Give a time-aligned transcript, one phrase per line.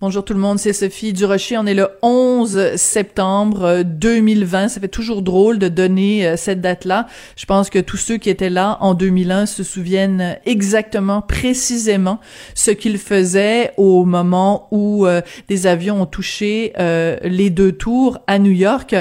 [0.00, 1.56] Bonjour tout le monde, c'est Sophie Durocher.
[1.56, 4.66] On est le 11 septembre 2020.
[4.66, 7.06] Ça fait toujours drôle de donner euh, cette date-là.
[7.36, 12.18] Je pense que tous ceux qui étaient là en 2001 se souviennent exactement, précisément,
[12.56, 18.18] ce qu'ils faisaient au moment où euh, des avions ont touché euh, les deux tours
[18.26, 18.96] à New York.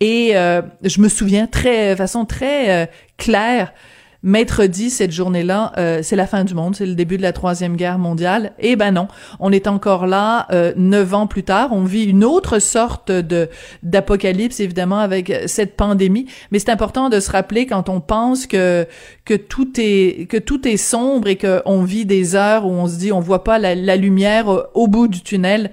[0.00, 3.74] Et je me souviens très, façon très claire
[4.24, 7.32] Maître dit cette journée-là, euh, c'est la fin du monde, c'est le début de la
[7.32, 8.52] troisième guerre mondiale.
[8.58, 9.06] Eh ben non,
[9.38, 11.68] on est encore là euh, neuf ans plus tard.
[11.70, 13.48] On vit une autre sorte de
[13.84, 16.26] d'apocalypse évidemment avec cette pandémie.
[16.50, 18.88] Mais c'est important de se rappeler quand on pense que
[19.24, 22.96] que tout est que tout est sombre et qu'on vit des heures où on se
[22.96, 25.70] dit on voit pas la, la lumière au bout du tunnel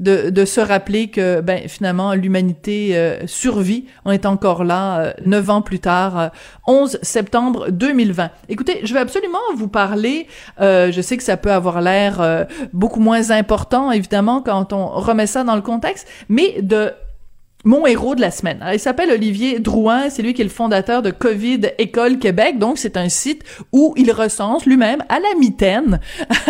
[0.00, 3.86] de, de se rappeler que ben finalement l'humanité euh, survit.
[4.04, 6.30] On est encore là euh, neuf ans plus tard,
[6.66, 8.30] 11 euh, septembre 2020.
[8.48, 10.26] Écoutez, je vais absolument vous parler.
[10.58, 15.44] je sais que ça peut avoir l'air beaucoup moins important évidemment quand on remet ça
[15.44, 16.92] dans le contexte, mais de
[17.64, 18.62] mon héros de la semaine.
[18.72, 22.78] il s'appelle Olivier Drouin, c'est lui qui est le fondateur de Covid École Québec, donc
[22.78, 26.00] c'est un site où il recense lui-même à la mitaine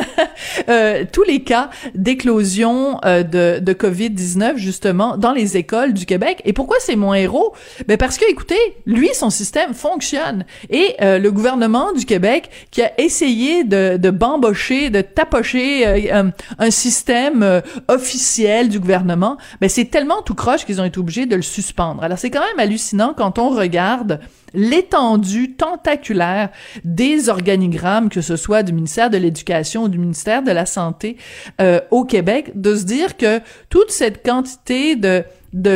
[0.68, 6.42] euh, tous les cas d'éclosion euh, de, de Covid-19 justement dans les écoles du Québec.
[6.44, 7.54] Et pourquoi c'est mon héros?
[7.86, 10.44] Ben parce que, écoutez, lui, son système fonctionne.
[10.70, 16.70] Et euh, le gouvernement du Québec qui a essayé de, de bambocher, de tapocher un
[16.70, 21.42] système officiel du gouvernement, ben c'est tellement tout croche qu'ils ont été obligé de le
[21.42, 22.02] suspendre.
[22.02, 24.20] Alors c'est quand même hallucinant quand on regarde
[24.54, 26.48] l'étendue tentaculaire
[26.84, 31.18] des organigrammes, que ce soit du ministère de l'Éducation ou du ministère de la Santé
[31.60, 35.24] euh, au Québec, de se dire que toute cette quantité de,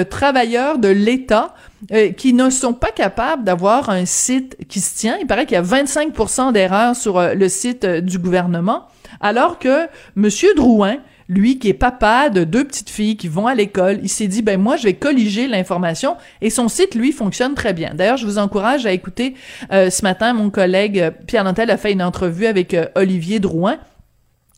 [0.05, 1.55] travailleurs de l'État
[1.93, 5.19] euh, qui ne sont pas capables d'avoir un site qui se tient.
[5.21, 8.87] Il paraît qu'il y a 25% d'erreurs sur euh, le site du gouvernement,
[9.21, 13.55] alors que Monsieur Drouin, lui qui est papa de deux petites filles qui vont à
[13.55, 17.55] l'école, il s'est dit ben moi je vais colliger l'information et son site lui fonctionne
[17.55, 17.93] très bien.
[17.95, 19.35] D'ailleurs, je vous encourage à écouter
[19.73, 23.41] euh, ce matin mon collègue euh, Pierre Nantel a fait une entrevue avec euh, Olivier
[23.41, 23.79] Drouin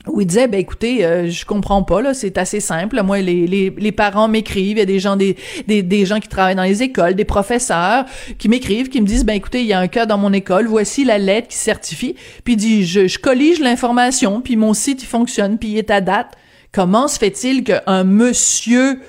[0.07, 3.03] où il disait ben écoutez je comprends pas là c'est assez simple.
[3.03, 5.37] Moi les, les, les parents m'écrivent il y a des gens des,
[5.67, 8.07] des, des gens qui travaillent dans les écoles des professeurs
[8.39, 10.67] qui m'écrivent qui me disent ben écoutez il y a un cas dans mon école
[10.69, 12.15] voici la lettre qui certifie.
[12.45, 15.91] Puis il dit je, je collige l'information puis mon site il fonctionne puis il est
[15.91, 16.35] à date
[16.73, 19.01] Comment se fait-il qu'un monsieur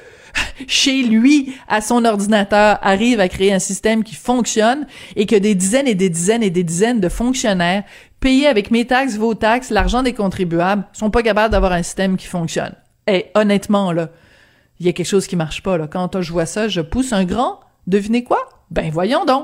[0.67, 5.55] chez lui, à son ordinateur, arrive à créer un système qui fonctionne et que des
[5.55, 7.83] dizaines et des dizaines et des dizaines de fonctionnaires
[8.19, 12.17] payés avec mes taxes, vos taxes, l'argent des contribuables, sont pas capables d'avoir un système
[12.17, 12.75] qui fonctionne?
[13.07, 14.09] Et honnêtement, là,
[14.79, 15.87] il y a quelque chose qui marche pas, là.
[15.87, 17.59] Quand je vois ça, je pousse un grand.
[17.87, 18.39] Devinez quoi?
[18.69, 19.39] Ben, voyons donc.